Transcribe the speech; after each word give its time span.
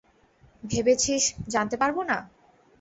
ভেবেছিস, 0.63 1.23
জানতে 1.47 1.75
পারবো 1.77 2.01
না! 2.03 2.17